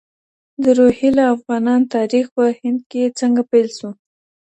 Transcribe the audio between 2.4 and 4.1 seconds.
هند کي څنګه پیل سو؟